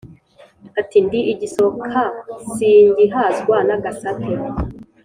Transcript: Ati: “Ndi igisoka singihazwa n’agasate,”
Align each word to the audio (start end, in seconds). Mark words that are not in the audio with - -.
Ati: 0.79 0.97
“Ndi 1.05 1.19
igisoka 1.33 1.93
singihazwa 2.55 3.55
n’agasate,” 3.67 4.31